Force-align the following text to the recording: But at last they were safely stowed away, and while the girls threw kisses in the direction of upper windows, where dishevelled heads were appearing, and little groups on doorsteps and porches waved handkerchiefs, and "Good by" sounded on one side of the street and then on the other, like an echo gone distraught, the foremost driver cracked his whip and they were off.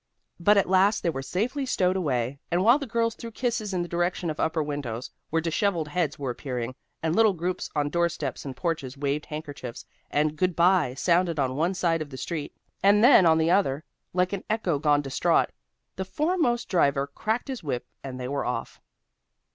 But 0.39 0.57
at 0.57 0.67
last 0.67 1.03
they 1.03 1.11
were 1.11 1.21
safely 1.21 1.63
stowed 1.63 1.95
away, 1.95 2.39
and 2.49 2.63
while 2.63 2.79
the 2.79 2.87
girls 2.87 3.13
threw 3.13 3.29
kisses 3.29 3.71
in 3.71 3.83
the 3.83 3.87
direction 3.87 4.31
of 4.31 4.39
upper 4.39 4.63
windows, 4.63 5.11
where 5.29 5.43
dishevelled 5.43 5.89
heads 5.89 6.17
were 6.17 6.31
appearing, 6.31 6.73
and 7.03 7.15
little 7.15 7.33
groups 7.33 7.69
on 7.75 7.91
doorsteps 7.91 8.43
and 8.43 8.57
porches 8.57 8.97
waved 8.97 9.27
handkerchiefs, 9.27 9.85
and 10.09 10.35
"Good 10.37 10.55
by" 10.55 10.95
sounded 10.95 11.37
on 11.37 11.55
one 11.55 11.75
side 11.75 12.01
of 12.01 12.09
the 12.09 12.17
street 12.17 12.55
and 12.81 13.03
then 13.03 13.27
on 13.27 13.37
the 13.37 13.51
other, 13.51 13.83
like 14.11 14.33
an 14.33 14.43
echo 14.49 14.79
gone 14.79 15.03
distraught, 15.03 15.51
the 15.97 16.03
foremost 16.03 16.67
driver 16.67 17.05
cracked 17.05 17.47
his 17.47 17.61
whip 17.63 17.85
and 18.03 18.19
they 18.19 18.27
were 18.27 18.43
off. 18.43 18.81